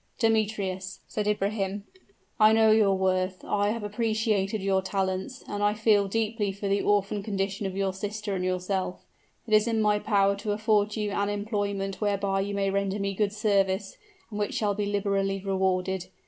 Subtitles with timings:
[0.17, 1.83] "Demetrius," said Ibrahim,
[2.39, 6.81] "I know your worth I have appreciated your talents; and I feel deeply for the
[6.81, 9.05] orphan condition of your sister and yourself.
[9.45, 13.13] It is in my power to afford you an employment whereby you may render me
[13.13, 13.95] good service,
[14.31, 16.07] and which shall be liberally rewarded.